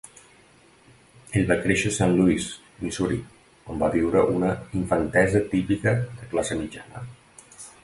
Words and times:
Ell 1.39 1.43
va 1.51 1.57
créixer 1.65 1.91
a 1.91 1.95
Saint 1.97 2.15
Louis, 2.21 2.47
Missouri, 2.87 3.19
on 3.75 3.83
va 3.85 3.91
viure 3.97 4.25
una 4.39 4.51
"infantesa 4.81 5.45
típica 5.55 5.97
de 6.09 6.33
classe 6.35 6.61
mitjana". 6.65 7.07